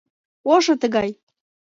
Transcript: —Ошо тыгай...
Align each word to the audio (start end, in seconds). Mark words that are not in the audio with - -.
—Ошо 0.53 0.73
тыгай... 0.81 1.11